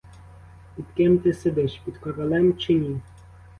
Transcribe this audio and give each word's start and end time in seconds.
Під 0.75 0.85
ким 0.97 1.19
ти 1.19 1.33
сидиш: 1.33 1.81
під 1.85 1.97
королем 1.97 2.57
чи 2.57 2.73
ні? 2.73 3.01